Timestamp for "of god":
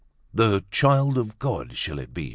1.19-1.77